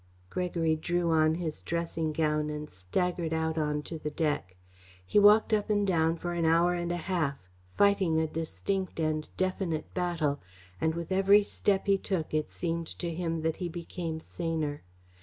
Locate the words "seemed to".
12.49-13.13